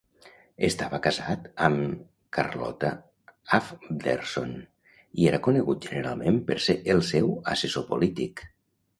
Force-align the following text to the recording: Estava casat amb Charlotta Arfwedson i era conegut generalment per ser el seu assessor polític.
Estava 0.67 0.99
casat 1.07 1.43
amb 1.65 1.91
Charlotta 2.37 2.89
Arfwedson 3.57 4.55
i 4.61 5.27
era 5.33 5.41
conegut 5.49 5.85
generalment 5.91 6.39
per 6.49 6.57
ser 6.69 6.77
el 6.95 7.03
seu 7.11 7.29
assessor 7.53 7.87
polític. 7.91 8.43